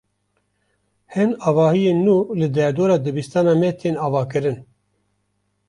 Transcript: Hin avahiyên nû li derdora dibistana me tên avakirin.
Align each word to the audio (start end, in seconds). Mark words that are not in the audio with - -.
Hin 1.15 1.31
avahiyên 1.51 1.99
nû 2.07 2.15
li 2.39 2.47
derdora 2.55 2.97
dibistana 3.05 3.53
me 3.61 3.69
tên 3.79 3.95
avakirin. 4.07 4.57